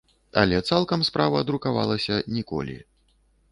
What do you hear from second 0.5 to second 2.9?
цалкам справа друкавалася ніколі.